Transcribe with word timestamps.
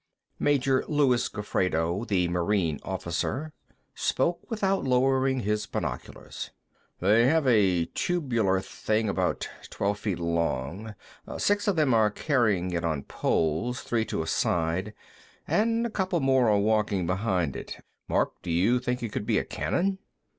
Major 0.39 0.83
Luis 0.87 1.29
Gofredo, 1.29 2.07
the 2.07 2.27
Marine 2.27 2.79
officer, 2.81 3.53
spoke 3.93 4.39
without 4.49 4.83
lowering 4.83 5.41
his 5.41 5.67
binoculars: 5.67 6.49
"They 6.99 7.27
have 7.27 7.45
a 7.45 7.85
tubular 7.85 8.61
thing 8.61 9.07
about 9.07 9.47
twelve 9.69 9.99
feet 9.99 10.17
long; 10.17 10.95
six 11.37 11.67
of 11.67 11.75
them 11.75 11.93
are 11.93 12.09
carrying 12.09 12.71
it 12.71 12.83
on 12.83 13.03
poles, 13.03 13.81
three 13.81 14.03
to 14.05 14.23
a 14.23 14.27
side, 14.27 14.95
and 15.47 15.85
a 15.85 15.89
couple 15.91 16.19
more 16.19 16.49
are 16.49 16.57
walking 16.57 17.05
behind 17.05 17.55
it. 17.55 17.79
Mark, 18.07 18.41
do 18.41 18.49
you 18.49 18.79
think 18.79 19.03
it 19.03 19.11
could 19.11 19.27
be 19.27 19.37
a 19.37 19.45
cannon?" 19.45 19.99